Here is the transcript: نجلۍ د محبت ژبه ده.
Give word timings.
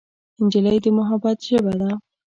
نجلۍ 0.43 0.77
د 0.83 0.85
محبت 0.97 1.37
ژبه 1.47 1.73
ده. 1.79 1.91